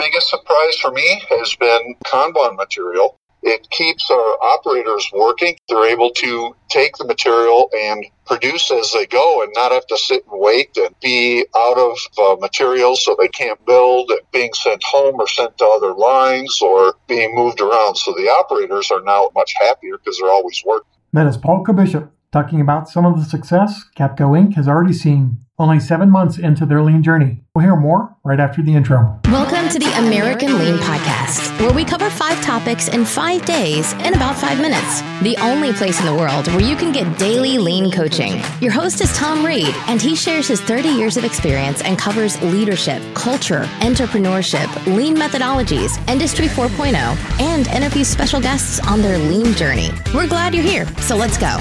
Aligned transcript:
biggest 0.00 0.30
surprise 0.30 0.76
for 0.80 0.90
me 0.92 1.22
has 1.28 1.54
been 1.56 1.94
Kanban 2.06 2.56
material. 2.56 3.18
It 3.42 3.68
keeps 3.70 4.10
our 4.10 4.42
operators 4.42 5.10
working. 5.14 5.56
They're 5.68 5.90
able 5.90 6.10
to 6.10 6.54
take 6.68 6.96
the 6.96 7.06
material 7.06 7.70
and 7.74 8.04
produce 8.26 8.70
as 8.70 8.92
they 8.92 9.06
go 9.06 9.42
and 9.42 9.50
not 9.54 9.72
have 9.72 9.86
to 9.86 9.96
sit 9.98 10.24
and 10.30 10.40
wait 10.40 10.76
and 10.76 10.94
be 11.00 11.44
out 11.56 11.78
of 11.78 11.98
uh, 12.18 12.36
materials 12.40 13.04
so 13.04 13.16
they 13.18 13.28
can't 13.28 13.64
build 13.66 14.10
and 14.10 14.20
being 14.32 14.52
sent 14.54 14.82
home 14.84 15.16
or 15.18 15.28
sent 15.28 15.56
to 15.58 15.66
other 15.66 15.94
lines 15.94 16.60
or 16.62 16.94
being 17.06 17.34
moved 17.34 17.60
around. 17.60 17.96
So 17.96 18.12
the 18.12 18.28
operators 18.28 18.90
are 18.90 19.02
now 19.02 19.30
much 19.34 19.52
happier 19.60 19.98
because 19.98 20.18
they're 20.18 20.30
always 20.30 20.62
working. 20.64 20.90
That 21.12 21.26
is 21.26 21.36
Paul 21.36 21.64
Kobishop 21.64 22.10
talking 22.32 22.60
about 22.60 22.88
some 22.88 23.04
of 23.04 23.18
the 23.18 23.24
success 23.24 23.84
Capco 23.96 24.38
Inc. 24.38 24.54
has 24.54 24.68
already 24.68 24.92
seen 24.92 25.38
only 25.58 25.80
seven 25.80 26.08
months 26.10 26.38
into 26.38 26.64
their 26.64 26.80
lean 26.80 27.02
journey. 27.02 27.42
We'll 27.54 27.64
hear 27.64 27.76
more 27.76 28.16
right 28.24 28.40
after 28.40 28.62
the 28.62 28.74
intro. 28.74 29.20
Welcome 29.24 29.68
to 29.70 29.78
the 29.78 29.92
American 29.98 30.58
Lean 30.58 30.76
Podcast, 30.76 31.60
where 31.60 31.74
we 31.74 31.84
cover 31.84 32.08
five 32.08 32.40
topics 32.40 32.88
in 32.88 33.04
five 33.04 33.44
days 33.44 33.92
in 33.94 34.14
about 34.14 34.36
five 34.36 34.58
minutes. 34.58 35.02
The 35.22 35.36
only 35.42 35.72
place 35.72 36.00
in 36.00 36.06
the 36.06 36.14
world 36.14 36.46
where 36.46 36.62
you 36.62 36.76
can 36.76 36.92
get 36.92 37.18
daily 37.18 37.58
lean 37.58 37.90
coaching. 37.90 38.40
Your 38.62 38.70
host 38.70 39.02
is 39.02 39.14
Tom 39.14 39.44
Reed, 39.44 39.74
and 39.88 40.00
he 40.00 40.14
shares 40.14 40.46
his 40.48 40.60
30 40.62 40.88
years 40.88 41.16
of 41.16 41.24
experience 41.24 41.82
and 41.82 41.98
covers 41.98 42.40
leadership, 42.42 43.02
culture, 43.14 43.64
entrepreneurship, 43.80 44.68
lean 44.86 45.16
methodologies, 45.16 45.98
Industry 46.08 46.46
4.0, 46.46 46.94
and 47.40 47.66
interviews 47.68 48.08
special 48.08 48.40
guests 48.40 48.80
on 48.86 49.02
their 49.02 49.18
lean 49.18 49.52
journey. 49.54 49.90
We're 50.14 50.28
glad 50.28 50.54
you're 50.54 50.64
here, 50.64 50.86
so 51.00 51.16
let's 51.16 51.36
go. 51.36 51.58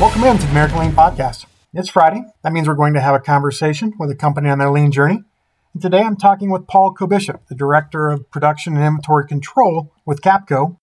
Welcome 0.00 0.24
in 0.24 0.38
to 0.38 0.46
the 0.46 0.52
American 0.52 0.78
Lean 0.78 0.92
Podcast. 0.92 1.44
It's 1.74 1.90
Friday. 1.90 2.22
That 2.42 2.54
means 2.54 2.66
we're 2.66 2.74
going 2.74 2.94
to 2.94 3.02
have 3.02 3.14
a 3.14 3.20
conversation 3.20 3.92
with 3.98 4.10
a 4.10 4.14
company 4.14 4.48
on 4.48 4.58
their 4.58 4.70
lean 4.70 4.90
journey. 4.92 5.24
And 5.74 5.82
today 5.82 6.00
I'm 6.00 6.16
talking 6.16 6.48
with 6.48 6.66
Paul 6.66 6.94
Kobishop, 6.94 7.48
the 7.48 7.54
Director 7.54 8.08
of 8.08 8.30
Production 8.30 8.78
and 8.78 8.82
Inventory 8.82 9.26
Control 9.26 9.92
with 10.06 10.22
Capco, 10.22 10.78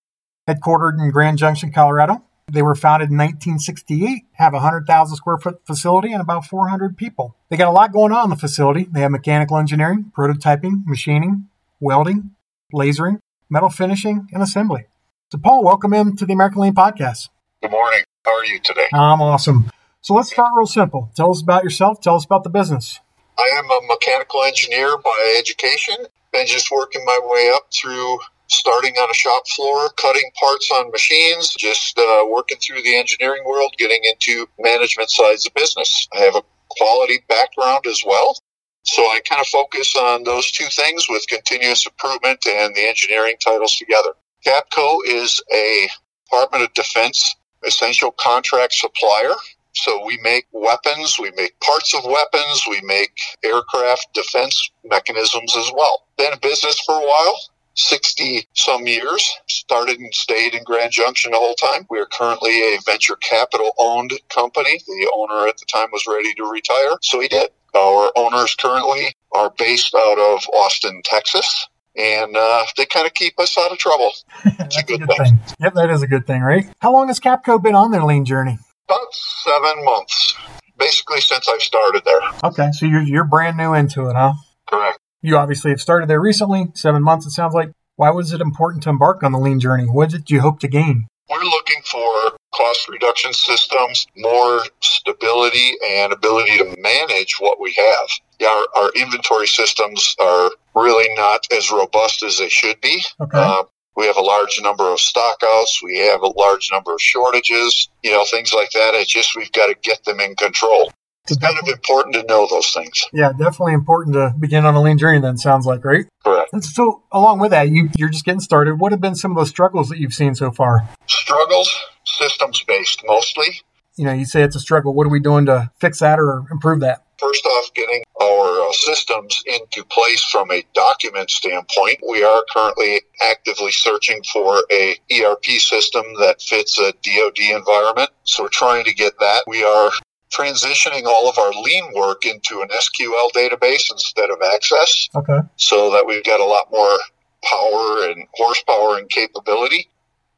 headquartered 0.48 1.02
in 1.02 1.10
Grand 1.10 1.40
Junction, 1.40 1.72
Colorado. 1.72 2.22
They 2.52 2.62
were 2.62 2.76
founded 2.76 3.10
in 3.10 3.18
1968, 3.18 4.26
have 4.34 4.54
a 4.54 4.58
100,000 4.58 5.16
square 5.16 5.40
foot 5.40 5.66
facility 5.66 6.14
and 6.14 6.22
about 6.22 6.46
400 6.46 6.96
people. 6.96 7.36
They 7.50 7.58
got 7.58 7.70
a 7.70 7.72
lot 7.72 7.92
going 7.92 8.12
on 8.12 8.26
in 8.26 8.30
the 8.30 8.36
facility. 8.36 8.88
They 8.92 9.00
have 9.02 9.10
mechanical 9.10 9.58
engineering, 9.58 10.12
prototyping, 10.16 10.84
machining, 10.86 11.48
welding, 11.80 12.36
lasering, 12.72 13.18
metal 13.50 13.70
finishing, 13.70 14.28
and 14.32 14.44
assembly. 14.44 14.86
So, 15.32 15.40
Paul, 15.40 15.64
welcome 15.64 15.96
in 15.96 16.16
to 16.18 16.26
the 16.28 16.34
American 16.34 16.62
Lean 16.62 16.76
Podcast. 16.76 17.30
Good 17.64 17.72
morning. 17.72 18.04
How 18.24 18.38
are 18.38 18.46
you 18.46 18.60
today? 18.60 18.88
I'm 18.94 19.20
awesome. 19.20 19.72
So 20.02 20.14
let's 20.14 20.32
start 20.32 20.52
real 20.56 20.68
simple. 20.68 21.12
Tell 21.16 21.32
us 21.32 21.42
about 21.42 21.64
yourself. 21.64 22.00
Tell 22.00 22.16
us 22.16 22.24
about 22.24 22.44
the 22.44 22.52
business. 22.52 23.00
I 23.38 23.50
am 23.58 23.66
a 23.66 23.82
mechanical 23.88 24.44
engineer 24.44 24.96
by 24.98 25.36
education. 25.40 25.96
and 26.36 26.48
just 26.48 26.70
working 26.70 27.04
my 27.04 27.20
way 27.24 27.52
up 27.56 27.64
through 27.74 28.20
starting 28.48 28.94
on 28.98 29.10
a 29.10 29.14
shop 29.16 29.48
floor, 29.48 29.90
cutting 29.98 30.30
parts 30.40 30.70
on 30.72 30.92
machines, 30.92 31.56
just 31.58 31.98
uh, 31.98 32.26
working 32.30 32.58
through 32.60 32.84
the 32.84 32.96
engineering 32.96 33.44
world, 33.44 33.74
getting 33.80 34.02
into 34.04 34.48
management 34.60 35.10
sides 35.10 35.48
of 35.48 35.54
business. 35.56 36.08
I 36.14 36.20
have 36.20 36.36
a 36.36 36.44
quality 36.70 37.24
background 37.28 37.88
as 37.88 38.04
well. 38.06 38.38
So 38.84 39.02
I 39.02 39.20
kind 39.28 39.42
of 39.42 39.48
focus 39.48 39.96
on 39.96 40.26
those 40.26 40.52
two 40.52 40.68
things 40.70 41.08
with 41.10 41.28
continuous 41.28 41.88
improvement 41.88 42.46
and 42.48 42.76
the 42.76 42.88
engineering 42.88 43.36
titles 43.44 43.76
together. 43.78 44.12
Capco 44.46 45.00
is 45.08 45.42
a 45.52 45.90
Department 46.30 46.64
of 46.64 46.74
Defense 46.76 47.36
essential 47.68 48.12
contract 48.12 48.74
supplier 48.74 49.36
so 49.78 50.04
we 50.04 50.18
make 50.24 50.48
weapons, 50.52 51.18
we 51.20 51.32
make 51.36 51.60
parts 51.60 51.94
of 51.94 52.04
weapons, 52.04 52.64
we 52.68 52.82
make 52.82 53.12
aircraft 53.44 54.08
defense 54.14 54.72
mechanisms 54.84 55.56
as 55.56 55.72
well. 55.74 56.08
Been 56.18 56.34
in 56.34 56.40
business 56.40 56.80
for 56.82 56.96
a 56.96 57.06
while, 57.06 57.40
60 57.76 58.48
some 58.56 58.88
years. 58.88 59.38
Started 59.48 60.00
and 60.00 60.14
stayed 60.14 60.56
in 60.56 60.64
Grand 60.64 60.92
Junction 60.92 61.32
the 61.32 61.38
whole 61.38 61.54
time. 61.54 61.86
We 61.92 62.00
are 62.00 62.08
currently 62.08 62.58
a 62.74 62.80
venture 62.86 63.18
capital 63.18 63.72
owned 63.78 64.14
company. 64.30 64.82
The 64.88 65.12
owner 65.16 65.48
at 65.48 65.58
the 65.58 65.66
time 65.72 65.90
was 65.92 66.08
ready 66.08 66.34
to 66.34 66.50
retire, 66.50 66.98
so 67.04 67.20
he 67.20 67.28
did. 67.28 67.52
Our 67.76 68.12
owners 68.16 68.56
currently 68.56 69.16
are 69.34 69.54
based 69.60 69.94
out 69.94 70.18
of 70.18 70.44
Austin, 70.56 71.02
Texas. 71.04 71.68
And 71.98 72.38
uh, 72.38 72.64
they 72.78 72.86
kind 72.86 73.08
of 73.08 73.14
keep 73.14 73.40
us 73.40 73.58
out 73.58 73.72
of 73.72 73.78
trouble. 73.78 74.12
It's 74.60 74.78
a 74.78 74.84
good, 74.84 75.02
a 75.02 75.06
good 75.08 75.18
thing. 75.18 75.38
thing. 75.38 75.56
Yep, 75.62 75.74
that 75.76 75.90
is 75.90 76.02
a 76.02 76.08
good 76.08 76.28
thing, 76.28 76.42
right? 76.42 76.66
How 76.80 76.92
long 76.92 77.08
has 77.08 77.20
Capco 77.22 77.62
been 77.62 77.74
on 77.76 77.92
their 77.92 78.04
lean 78.04 78.26
journey? 78.26 78.60
About 78.90 79.14
seven 79.14 79.86
months, 79.86 80.36
basically 80.78 81.22
since 81.22 81.48
I've 81.48 81.62
started 81.62 82.04
there. 82.04 82.20
Okay, 82.44 82.72
so 82.74 82.86
you're 82.86 83.02
you're 83.02 83.24
brand 83.24 83.56
new 83.56 83.74
into 83.74 84.08
it, 84.10 84.16
huh? 84.16 84.34
Correct. 84.70 85.00
You 85.22 85.38
obviously 85.38 85.72
have 85.72 85.80
started 85.82 86.10
there 86.10 86.20
recently, 86.22 86.68
seven 86.74 87.02
months. 87.02 87.26
It 87.26 87.32
sounds 87.32 87.54
like. 87.54 87.72
Why 87.96 88.12
was 88.12 88.32
it 88.32 88.42
important 88.42 88.84
to 88.84 88.90
embark 88.90 89.24
on 89.24 89.32
the 89.32 89.40
lean 89.40 89.60
journey? 89.60 89.86
What 89.86 90.12
did 90.12 90.30
you 90.30 90.42
hope 90.42 90.60
to 90.60 90.68
gain? 90.68 91.08
We're 91.30 91.44
looking 91.44 91.82
for 91.84 92.38
cost 92.54 92.88
reduction 92.88 93.34
systems, 93.34 94.06
more 94.16 94.62
stability, 94.82 95.74
and 95.90 96.14
ability 96.14 96.58
to 96.60 96.76
manage 96.80 97.38
what 97.40 97.60
we 97.60 97.74
have. 97.74 98.08
Yeah, 98.40 98.48
our, 98.76 98.84
our 98.84 98.92
inventory 98.96 99.48
systems 99.48 100.16
are 100.22 100.52
really 100.78 101.14
not 101.16 101.48
as 101.52 101.72
robust 101.72 102.24
as 102.24 102.38
they 102.38 102.50
should 102.50 102.80
be. 102.82 103.04
Okay. 103.20 103.38
Uh, 103.38 103.64
we 103.96 104.06
have 104.06 104.18
a 104.18 104.22
large 104.22 104.60
number 104.62 104.84
of 104.84 105.00
stockouts. 105.00 105.82
We 105.84 105.98
have 105.98 106.22
a 106.22 106.28
large 106.28 106.70
number 106.72 106.94
of 106.94 107.02
shortages, 107.02 107.90
you 108.04 108.12
know, 108.12 108.24
things 108.26 108.54
like 108.54 108.70
that. 108.72 108.92
It's 108.94 109.12
just 109.12 109.36
we've 109.36 109.52
got 109.52 109.68
to 109.68 109.76
get 109.82 110.04
them 110.06 110.20
in 110.20 110.36
control. 110.36 110.92
It's 111.30 111.38
kind 111.38 111.58
of 111.60 111.68
important 111.68 112.16
to 112.16 112.24
know 112.24 112.48
those 112.50 112.72
things. 112.72 113.04
Yeah, 113.12 113.32
definitely 113.32 113.74
important 113.74 114.14
to 114.14 114.34
begin 114.40 114.66
on 114.66 114.76
a 114.76 114.82
lean 114.82 114.98
journey. 114.98 115.20
Then 115.20 115.38
sounds 115.38 115.66
like 115.66 115.84
right. 115.84 116.06
Correct. 116.24 116.52
And 116.54 116.64
so, 116.64 117.04
along 117.12 117.40
with 117.40 117.52
that, 117.52 117.70
you 117.70 117.90
you're 117.98 118.10
just 118.10 118.24
getting 118.24 118.40
started. 118.40 118.80
What 118.80 118.94
have 118.94 119.02
been 119.02 119.16
some 119.16 119.32
of 119.32 119.38
those 119.38 119.50
struggles 119.50 119.90
that 119.90 119.98
you've 119.98 120.14
seen 120.14 120.36
so 120.36 120.52
far? 120.52 120.88
Struggles, 121.08 121.76
systems 122.06 122.64
based 122.66 123.04
mostly. 123.06 123.62
You 123.98 124.06
know, 124.06 124.14
you 124.14 124.26
say 124.26 124.44
it's 124.44 124.56
a 124.56 124.60
struggle. 124.60 124.94
What 124.94 125.08
are 125.08 125.10
we 125.10 125.20
doing 125.20 125.48
to 125.48 125.72
fix 125.80 126.00
that 126.00 126.20
or 126.20 126.46
improve 126.52 126.82
that? 126.82 127.04
First 127.20 127.46
off, 127.46 127.74
getting 127.74 128.04
our 128.22 128.62
uh, 128.62 128.72
systems 128.72 129.42
into 129.48 129.84
place 129.86 130.24
from 130.24 130.52
a 130.52 130.64
document 130.76 131.32
standpoint. 131.32 132.00
We 132.08 132.24
are 132.24 132.44
currently 132.54 133.02
actively 133.28 133.72
searching 133.72 134.22
for 134.32 134.64
a 134.72 134.96
ERP 135.12 135.46
system 135.58 136.04
that 136.20 136.42
fits 136.44 136.78
a 136.78 136.94
DoD 137.02 137.58
environment. 137.58 138.12
So 138.24 138.44
we're 138.44 138.50
trying 138.50 138.86
to 138.86 138.94
get 138.94 139.18
that. 139.20 139.44
We 139.48 139.64
are 139.64 139.90
transitioning 140.32 141.06
all 141.06 141.28
of 141.28 141.40
our 141.40 141.52
lean 141.54 141.92
work 141.96 142.26
into 142.26 142.62
an 142.62 142.68
SQL 142.68 143.32
database 143.36 143.92
instead 143.92 144.30
of 144.30 144.38
Access. 144.54 145.10
Okay. 145.16 145.40
So 145.56 145.92
that 145.92 146.06
we've 146.06 146.24
got 146.24 146.40
a 146.40 146.46
lot 146.46 146.68
more 146.72 147.00
power 147.44 148.10
and 148.10 148.28
horsepower 148.36 148.98
and 148.98 149.10
capability. 149.10 149.90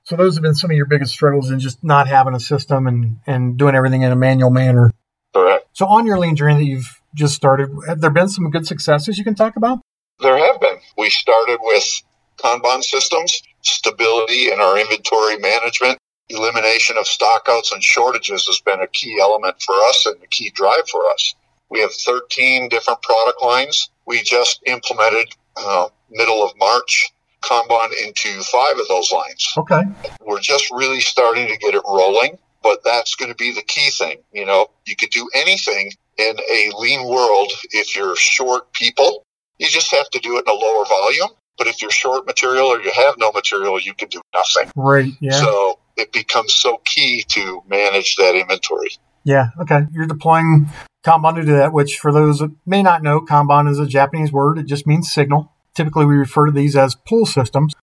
So 0.09 0.15
those 0.15 0.35
have 0.35 0.41
been 0.41 0.55
some 0.55 0.71
of 0.71 0.75
your 0.75 0.87
biggest 0.87 1.13
struggles 1.13 1.51
in 1.51 1.59
just 1.59 1.83
not 1.83 2.07
having 2.07 2.33
a 2.33 2.39
system 2.39 2.87
and, 2.87 3.19
and 3.27 3.57
doing 3.59 3.75
everything 3.75 4.01
in 4.01 4.11
a 4.11 4.15
manual 4.15 4.49
manner. 4.49 4.89
Correct. 5.35 5.67
So 5.73 5.85
on 5.85 6.07
your 6.07 6.17
lean 6.17 6.35
journey 6.35 6.55
that 6.55 6.63
you've 6.63 6.99
just 7.13 7.35
started, 7.35 7.69
have 7.87 8.01
there 8.01 8.09
been 8.09 8.27
some 8.27 8.49
good 8.49 8.65
successes 8.65 9.19
you 9.19 9.23
can 9.23 9.35
talk 9.35 9.55
about? 9.55 9.81
There 10.19 10.35
have 10.35 10.59
been. 10.59 10.77
We 10.97 11.11
started 11.11 11.59
with 11.61 12.01
Kanban 12.37 12.81
systems, 12.83 13.39
stability 13.61 14.51
in 14.51 14.59
our 14.59 14.79
inventory 14.79 15.37
management, 15.37 15.99
elimination 16.27 16.97
of 16.97 17.05
stockouts 17.05 17.71
and 17.71 17.83
shortages 17.83 18.47
has 18.47 18.59
been 18.65 18.81
a 18.81 18.87
key 18.87 19.15
element 19.21 19.61
for 19.61 19.75
us 19.89 20.07
and 20.07 20.15
a 20.23 20.27
key 20.27 20.49
drive 20.49 20.89
for 20.89 21.07
us. 21.11 21.35
We 21.69 21.81
have 21.81 21.93
13 21.93 22.69
different 22.69 23.03
product 23.03 23.43
lines. 23.43 23.91
We 24.07 24.23
just 24.23 24.59
implemented 24.65 25.35
uh, 25.55 25.89
middle 26.09 26.43
of 26.43 26.53
March 26.57 27.13
Kanban 27.41 27.89
into 28.05 28.41
five 28.44 28.79
of 28.79 28.88
those 28.88 29.11
lines. 29.11 29.53
Okay. 29.57 29.81
We're 30.25 30.39
just 30.39 30.69
really 30.72 31.01
starting 31.01 31.47
to 31.47 31.57
get 31.57 31.73
it 31.73 31.81
rolling 31.85 32.38
but 32.63 32.83
that's 32.83 33.16
going 33.16 33.29
to 33.29 33.35
be 33.35 33.53
the 33.53 33.61
key 33.61 33.89
thing. 33.89 34.17
You 34.31 34.45
know, 34.45 34.67
you 34.85 34.95
could 34.95 35.09
do 35.09 35.29
anything 35.35 35.91
in 36.17 36.35
a 36.38 36.72
lean 36.77 37.07
world 37.07 37.51
if 37.72 37.95
you're 37.95 38.16
short 38.16 38.73
people. 38.73 39.25
You 39.57 39.67
just 39.67 39.91
have 39.91 40.09
to 40.11 40.19
do 40.19 40.38
it 40.38 40.45
in 40.47 40.50
a 40.50 40.59
lower 40.59 40.85
volume. 40.85 41.30
But 41.57 41.68
if 41.68 41.81
you're 41.81 41.91
short 41.91 42.25
material 42.25 42.68
or 42.68 42.81
you 42.81 42.91
have 42.91 43.15
no 43.18 43.31
material, 43.31 43.80
you 43.80 43.94
can 43.94 44.07
do 44.07 44.21
nothing. 44.33 44.71
Right. 44.75 45.12
Yeah. 45.19 45.31
So 45.31 45.80
it 45.97 46.13
becomes 46.13 46.56
so 46.56 46.77
key 46.86 47.25
to 47.30 47.62
manage 47.68 48.15
that 48.15 48.36
inventory. 48.36 48.89
Yeah. 49.25 49.47
Okay. 49.59 49.81
You're 49.91 50.07
deploying 50.07 50.69
Kanban 51.06 51.36
to 51.36 51.45
do 51.45 51.57
that, 51.57 51.74
which 51.74 51.97
for 51.97 52.13
those 52.13 52.39
that 52.39 52.56
may 52.65 52.81
not 52.81 53.03
know, 53.03 53.19
Kanban 53.19 53.69
is 53.69 53.77
a 53.77 53.86
Japanese 53.86 54.31
word. 54.31 54.57
It 54.57 54.68
just 54.68 54.88
means 54.88 55.12
signal. 55.12 55.51
Typically, 55.79 56.05
we 56.05 56.15
refer 56.15 56.45
to 56.45 56.51
these 56.51 56.75
as 56.75 56.97
pull 57.07 57.25
systems. 57.25 57.73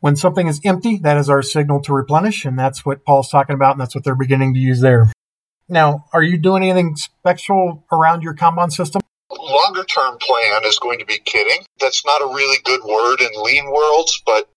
When 0.00 0.16
something 0.16 0.46
is 0.46 0.58
empty, 0.64 0.96
that 1.02 1.18
is 1.18 1.28
our 1.28 1.42
signal 1.42 1.82
to 1.82 1.92
replenish, 1.92 2.46
and 2.46 2.58
that's 2.58 2.86
what 2.86 3.04
Paul's 3.04 3.28
talking 3.28 3.52
about, 3.52 3.72
and 3.72 3.80
that's 3.82 3.94
what 3.94 4.04
they're 4.04 4.14
beginning 4.14 4.54
to 4.54 4.58
use 4.58 4.80
there. 4.80 5.12
Now, 5.68 6.06
are 6.14 6.22
you 6.22 6.38
doing 6.38 6.62
anything 6.62 6.96
special 6.96 7.84
around 7.92 8.22
your 8.22 8.34
Kanban 8.34 8.72
system? 8.72 9.02
Longer 9.30 9.84
term 9.84 10.16
plan 10.18 10.62
is 10.64 10.78
going 10.78 10.98
to 11.00 11.04
be 11.04 11.18
kitting. 11.18 11.66
That's 11.78 12.06
not 12.06 12.22
a 12.22 12.34
really 12.34 12.56
good 12.64 12.80
word 12.84 13.20
in 13.20 13.42
lean 13.42 13.66
worlds, 13.66 14.22
but 14.24 14.48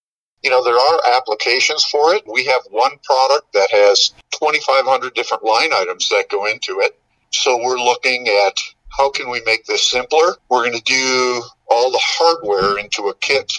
you 0.42 0.50
know, 0.50 0.64
there 0.64 0.80
are 0.80 1.18
applications 1.18 1.84
for 1.84 2.16
it. 2.16 2.24
We 2.32 2.46
have 2.46 2.62
one 2.72 2.94
product 3.04 3.52
that 3.56 3.72
has 3.72 4.12
2,500 4.40 5.14
different 5.14 5.44
line 5.44 5.74
items 5.74 6.08
that 6.08 6.30
go 6.32 6.46
into 6.46 6.80
it. 6.80 6.98
So 7.34 7.58
we're 7.62 7.78
looking 7.78 8.30
at 8.30 8.58
how 8.98 9.10
can 9.10 9.30
we 9.30 9.42
make 9.46 9.66
this 9.66 9.90
simpler? 9.90 10.36
We're 10.50 10.66
going 10.66 10.78
to 10.78 10.84
do 10.84 11.44
all 11.70 11.92
the 11.92 12.02
hardware 12.02 12.80
into 12.80 13.08
a 13.08 13.16
kit 13.16 13.52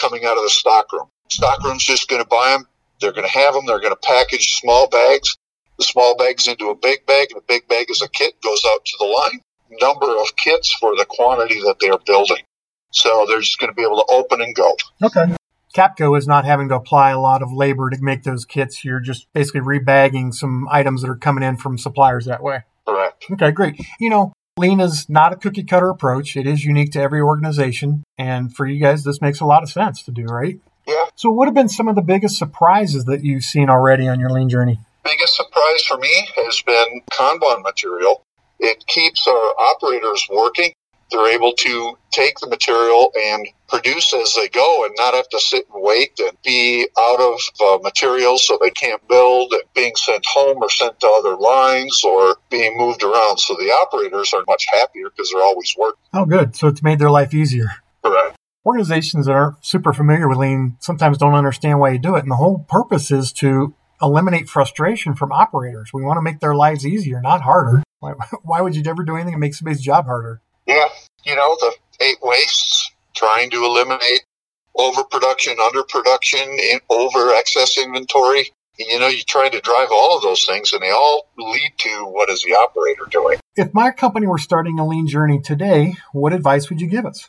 coming 0.00 0.24
out 0.24 0.36
of 0.36 0.42
the 0.42 0.50
stockroom. 0.50 1.08
Stockroom's 1.28 1.84
just 1.84 2.08
going 2.08 2.22
to 2.22 2.28
buy 2.28 2.56
them. 2.56 2.66
They're 3.00 3.12
going 3.12 3.28
to 3.28 3.38
have 3.38 3.54
them. 3.54 3.66
They're 3.66 3.80
going 3.80 3.94
to 3.94 4.00
package 4.02 4.58
small 4.60 4.88
bags. 4.88 5.36
The 5.78 5.84
small 5.84 6.16
bag's 6.16 6.46
into 6.46 6.68
a 6.68 6.74
big 6.74 7.06
bag, 7.06 7.28
and 7.30 7.40
the 7.40 7.44
big 7.46 7.66
bag 7.68 7.86
is 7.88 8.02
a 8.02 8.08
kit 8.08 8.34
goes 8.42 8.62
out 8.68 8.84
to 8.84 8.96
the 8.98 9.06
line. 9.06 9.40
Number 9.80 10.06
of 10.20 10.36
kits 10.36 10.74
for 10.74 10.94
the 10.96 11.06
quantity 11.08 11.60
that 11.60 11.76
they're 11.80 11.98
building. 12.04 12.44
So 12.92 13.24
they're 13.28 13.40
just 13.40 13.58
going 13.58 13.70
to 13.70 13.74
be 13.74 13.82
able 13.82 13.96
to 13.96 14.12
open 14.12 14.40
and 14.40 14.54
go. 14.54 14.76
Okay. 15.02 15.36
Capco 15.74 16.18
is 16.18 16.26
not 16.26 16.44
having 16.44 16.68
to 16.70 16.74
apply 16.74 17.10
a 17.10 17.20
lot 17.20 17.42
of 17.42 17.52
labor 17.52 17.88
to 17.88 17.96
make 18.00 18.24
those 18.24 18.44
kits. 18.44 18.84
You're 18.84 19.00
just 19.00 19.28
basically 19.32 19.60
rebagging 19.60 20.34
some 20.34 20.66
items 20.70 21.02
that 21.02 21.08
are 21.08 21.16
coming 21.16 21.44
in 21.44 21.56
from 21.56 21.78
suppliers 21.78 22.26
that 22.26 22.42
way. 22.42 22.64
Correct. 22.86 23.26
Okay, 23.30 23.52
great. 23.52 23.80
You 24.00 24.10
know, 24.10 24.32
lean 24.60 24.78
is 24.78 25.08
not 25.08 25.32
a 25.32 25.36
cookie 25.36 25.64
cutter 25.64 25.88
approach. 25.88 26.36
It 26.36 26.46
is 26.46 26.64
unique 26.64 26.92
to 26.92 27.00
every 27.00 27.20
organization. 27.20 28.04
And 28.18 28.54
for 28.54 28.66
you 28.66 28.78
guys, 28.80 29.02
this 29.02 29.20
makes 29.20 29.40
a 29.40 29.46
lot 29.46 29.62
of 29.62 29.70
sense 29.70 30.02
to 30.04 30.12
do, 30.12 30.24
right? 30.24 30.60
Yeah. 30.86 31.04
So, 31.16 31.30
what 31.30 31.48
have 31.48 31.54
been 31.54 31.68
some 31.68 31.88
of 31.88 31.96
the 31.96 32.02
biggest 32.02 32.36
surprises 32.36 33.04
that 33.06 33.24
you've 33.24 33.44
seen 33.44 33.68
already 33.68 34.06
on 34.08 34.20
your 34.20 34.30
lean 34.30 34.48
journey? 34.48 34.78
Biggest 35.04 35.34
surprise 35.34 35.82
for 35.82 35.96
me 35.96 36.28
has 36.36 36.60
been 36.62 37.00
Kanban 37.12 37.62
material. 37.62 38.22
It 38.58 38.86
keeps 38.86 39.26
our 39.26 39.34
operators 39.58 40.26
working. 40.30 40.72
They're 41.10 41.34
able 41.34 41.54
to 41.54 41.98
take 42.12 42.38
the 42.38 42.46
material 42.46 43.10
and 43.18 43.48
produce 43.70 44.12
as 44.14 44.34
they 44.34 44.48
go 44.48 44.84
and 44.84 44.94
not 44.96 45.14
have 45.14 45.28
to 45.28 45.40
sit 45.40 45.66
and 45.72 45.82
wait 45.82 46.18
and 46.18 46.36
be 46.44 46.86
out 46.98 47.20
of 47.20 47.40
uh, 47.60 47.78
materials 47.82 48.46
so 48.46 48.58
they 48.60 48.70
can't 48.70 49.06
build 49.08 49.52
and 49.52 49.62
being 49.74 49.94
sent 49.96 50.24
home 50.26 50.58
or 50.60 50.70
sent 50.70 50.98
to 51.00 51.08
other 51.08 51.36
lines 51.36 52.02
or 52.04 52.36
being 52.50 52.76
moved 52.76 53.02
around. 53.02 53.38
So 53.38 53.54
the 53.54 53.70
operators 53.70 54.32
are 54.34 54.44
much 54.46 54.66
happier 54.72 55.10
because 55.10 55.30
they're 55.30 55.42
always 55.42 55.74
working. 55.78 56.00
Oh, 56.12 56.26
good. 56.26 56.56
So, 56.56 56.68
it's 56.68 56.82
made 56.82 56.98
their 56.98 57.10
life 57.10 57.32
easier. 57.34 57.70
Correct. 58.04 58.36
Organizations 58.66 59.26
that 59.26 59.32
aren't 59.32 59.64
super 59.64 59.92
familiar 59.92 60.28
with 60.28 60.38
lean 60.38 60.76
sometimes 60.80 61.18
don't 61.18 61.34
understand 61.34 61.80
why 61.80 61.90
you 61.90 61.98
do 61.98 62.16
it. 62.16 62.22
And 62.22 62.30
the 62.30 62.36
whole 62.36 62.66
purpose 62.68 63.10
is 63.10 63.32
to 63.34 63.74
eliminate 64.02 64.48
frustration 64.48 65.14
from 65.14 65.32
operators. 65.32 65.90
We 65.92 66.02
want 66.02 66.18
to 66.18 66.22
make 66.22 66.40
their 66.40 66.54
lives 66.54 66.86
easier, 66.86 67.20
not 67.20 67.42
harder. 67.42 67.82
Why, 68.00 68.12
why 68.42 68.60
would 68.60 68.76
you 68.76 68.82
ever 68.86 69.04
do 69.04 69.14
anything 69.14 69.32
that 69.32 69.38
makes 69.38 69.58
somebody's 69.58 69.82
job 69.82 70.06
harder? 70.06 70.40
Yeah. 70.66 70.88
You 71.24 71.36
know, 71.36 71.56
the 71.60 71.74
eight 72.00 72.18
wastes, 72.22 72.89
trying 73.20 73.50
to 73.50 73.62
eliminate 73.64 74.22
overproduction, 74.76 75.54
underproduction, 75.58 76.46
in- 76.58 76.80
over 76.88 77.34
excess 77.34 77.76
inventory. 77.76 78.50
You 78.78 78.98
know, 78.98 79.08
you 79.08 79.22
try 79.24 79.50
to 79.50 79.60
drive 79.60 79.88
all 79.92 80.16
of 80.16 80.22
those 80.22 80.46
things, 80.46 80.72
and 80.72 80.80
they 80.80 80.90
all 80.90 81.28
lead 81.36 81.72
to 81.78 82.04
what 82.06 82.30
is 82.30 82.42
the 82.42 82.54
operator 82.54 83.04
doing. 83.10 83.38
If 83.56 83.74
my 83.74 83.90
company 83.90 84.26
were 84.26 84.38
starting 84.38 84.78
a 84.78 84.86
lean 84.86 85.06
journey 85.06 85.38
today, 85.38 85.96
what 86.12 86.32
advice 86.32 86.70
would 86.70 86.80
you 86.80 86.86
give 86.86 87.04
us? 87.04 87.28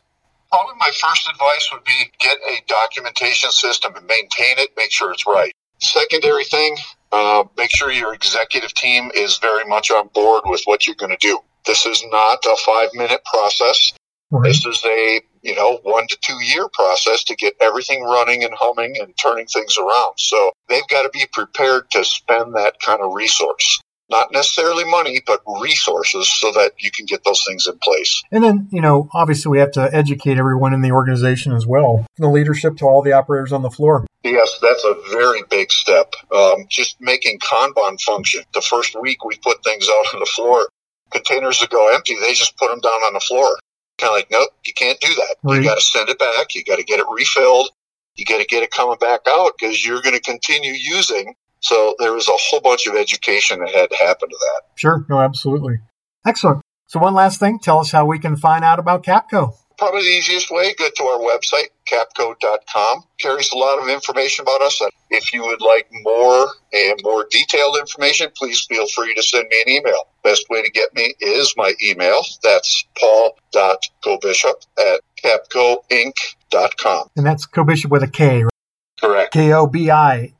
Probably 0.50 0.76
my 0.80 0.92
first 1.02 1.30
advice 1.30 1.70
would 1.74 1.84
be 1.84 2.12
get 2.20 2.38
a 2.38 2.64
documentation 2.68 3.52
system 3.52 3.96
and 3.96 4.06
maintain 4.06 4.60
it, 4.60 4.70
make 4.78 4.92
sure 4.92 5.12
it's 5.12 5.28
right. 5.28 5.52
Secondary 5.80 6.46
thing, 6.46 6.78
uh, 7.12 7.44
make 7.58 7.76
sure 7.76 7.92
your 7.92 8.14
executive 8.14 8.74
team 8.74 9.12
is 9.14 9.38
very 9.40 9.66
much 9.66 9.92
on 9.92 10.08
board 10.14 10.44
with 10.46 10.62
what 10.66 10.88
you're 10.88 10.96
going 10.96 11.12
to 11.12 11.18
do. 11.20 11.40
This 11.66 11.86
is 11.86 12.04
not 12.10 12.46
a 12.46 12.56
five 12.66 12.90
minute 12.94 13.22
process. 13.26 13.94
This 14.44 14.66
is 14.66 14.82
a, 14.86 15.22
you 15.42 15.56
know, 15.56 15.80
one 15.84 16.08
to 16.08 16.18
two 16.22 16.42
year 16.44 16.68
process 16.72 17.24
to 17.26 17.36
get 17.36 17.54
everything 17.62 18.04
running 18.04 18.44
and 18.44 18.54
humming 18.56 18.96
and 19.00 19.14
turning 19.22 19.46
things 19.48 19.78
around. 19.78 20.14
So 20.18 20.52
they've 20.70 20.88
got 20.90 21.04
to 21.04 21.10
be 21.10 21.26
prepared 21.32 21.92
to 21.92 22.06
spend 22.06 22.56
that 22.56 22.76
kind 22.80 23.02
of 23.02 23.14
resource. 23.14 23.82
Not 24.10 24.34
necessarily 24.34 24.84
money, 24.84 25.22
but 25.26 25.40
resources 25.62 26.30
so 26.40 26.52
that 26.52 26.74
you 26.80 26.92
can 26.92 27.06
get 27.06 27.24
those 27.24 27.44
things 27.48 27.66
in 27.66 27.78
place. 27.82 28.22
And 28.30 28.44
then, 28.44 28.68
you 28.70 28.82
know, 28.82 29.10
obviously 29.14 29.50
we 29.52 29.60
have 29.60 29.72
to 29.72 29.90
educate 29.94 30.38
everyone 30.38 30.74
in 30.74 30.82
the 30.82 30.92
organization 30.92 31.54
as 31.54 31.66
well, 31.66 32.06
the 32.18 32.28
leadership 32.28 32.76
to 32.78 32.86
all 32.86 33.02
the 33.02 33.14
operators 33.14 33.54
on 33.54 33.62
the 33.62 33.70
floor. 33.70 34.06
Yes, 34.24 34.60
that's 34.62 34.84
a 34.84 34.96
very 35.12 35.44
big 35.50 35.72
step. 35.72 36.14
Um, 36.34 36.66
just 36.70 36.98
making 37.00 37.40
Kanban 37.40 38.02
function. 38.02 38.44
The 38.54 38.62
first 38.62 39.00
week 39.02 39.24
we 39.24 39.38
put 39.38 39.64
things 39.64 39.88
out 39.90 40.14
on 40.14 40.20
the 40.20 40.26
floor, 40.26 40.68
containers 41.12 41.60
that 41.62 41.70
go 41.70 41.94
empty, 41.94 42.16
they 42.20 42.34
just 42.34 42.58
put 42.58 42.70
them 42.70 42.82
down 42.82 43.02
on 43.02 43.14
the 43.14 43.22
floor. 43.22 43.58
Kind 44.02 44.10
of 44.10 44.16
like, 44.16 44.32
nope, 44.32 44.50
you 44.66 44.74
can't 44.74 45.00
do 45.00 45.14
that. 45.14 45.36
Right. 45.44 45.58
You 45.58 45.64
got 45.64 45.76
to 45.76 45.82
send 45.82 46.10
it 46.10 46.18
back. 46.18 46.56
You 46.56 46.64
got 46.64 46.78
to 46.78 46.84
get 46.84 47.00
it 47.00 47.06
refilled. 47.12 47.70
You 48.16 48.26
got 48.26 48.40
to 48.40 48.46
get 48.46 48.64
it 48.64 48.72
coming 48.72 48.98
back 49.00 49.22
out 49.30 49.52
because 49.60 49.86
you're 49.86 50.02
going 50.02 50.16
to 50.16 50.22
continue 50.22 50.74
using. 50.74 51.36
So 51.60 51.94
there 52.00 52.12
was 52.12 52.28
a 52.28 52.34
whole 52.34 52.62
bunch 52.62 52.88
of 52.88 52.96
education 52.96 53.60
that 53.60 53.70
had 53.70 53.92
to 53.92 53.96
happen 53.96 54.28
to 54.28 54.36
that. 54.36 54.62
Sure. 54.76 55.06
No, 55.08 55.20
absolutely. 55.20 55.82
Excellent. 56.26 56.62
So 56.88 57.00
one 57.00 57.14
last 57.14 57.40
thing, 57.40 57.60
tell 57.60 57.78
us 57.78 57.92
how 57.92 58.06
we 58.06 58.18
can 58.18 58.36
find 58.36 58.66
out 58.66 58.80
about 58.80 59.04
Capco. 59.04 59.54
Probably 59.82 60.04
the 60.04 60.10
easiest 60.10 60.52
way, 60.52 60.76
go 60.78 60.88
to 60.96 61.04
our 61.06 61.18
website, 61.18 61.70
capco.com. 61.90 63.04
Carries 63.20 63.52
a 63.52 63.58
lot 63.58 63.82
of 63.82 63.90
information 63.90 64.44
about 64.44 64.62
us. 64.62 64.80
If 65.10 65.34
you 65.34 65.44
would 65.44 65.60
like 65.60 65.88
more 66.04 66.50
and 66.72 67.00
more 67.04 67.26
detailed 67.32 67.80
information, 67.80 68.30
please 68.38 68.64
feel 68.70 68.86
free 68.86 69.16
to 69.16 69.24
send 69.24 69.48
me 69.50 69.60
an 69.66 69.70
email. 69.70 70.04
Best 70.24 70.46
way 70.52 70.62
to 70.62 70.70
get 70.70 70.94
me 70.94 71.16
is 71.20 71.56
my 71.58 71.74
email. 71.82 72.22
That's 72.44 72.86
paul.kobishop 73.00 74.62
at 74.78 75.02
capcoinc.com. 75.24 77.08
And 77.16 77.26
that's 77.26 77.48
Co-Bishop 77.48 77.90
with 77.90 78.04
a 78.04 78.08
K, 78.08 78.44
right? 78.44 78.54
Correct. 79.02 79.34
K-O-B-I-S-H-O-P. 79.34 80.36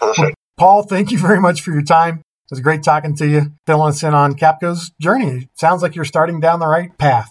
Perfect. 0.00 0.34
Paul, 0.56 0.82
thank 0.82 1.12
you 1.12 1.18
very 1.18 1.40
much 1.40 1.60
for 1.60 1.70
your 1.70 1.84
time. 1.84 2.16
It 2.16 2.50
was 2.50 2.58
great 2.58 2.82
talking 2.82 3.14
to 3.18 3.28
you, 3.28 3.52
filling 3.68 3.90
us 3.90 4.02
in 4.02 4.14
on 4.14 4.34
Capco's 4.34 4.90
journey. 5.00 5.48
Sounds 5.54 5.80
like 5.80 5.94
you're 5.94 6.04
starting 6.04 6.40
down 6.40 6.58
the 6.58 6.66
right 6.66 6.98
path. 6.98 7.30